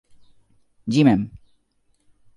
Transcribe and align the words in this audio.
জি, 0.87 1.03
ma'am. 1.03 1.21